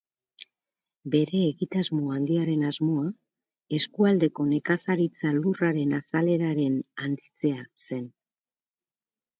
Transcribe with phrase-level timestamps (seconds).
[1.15, 3.05] Bere egitasmo handiaren asmoa,
[3.81, 8.07] eskualdeko nekazaritza lurraren azaleraren handitzea zen.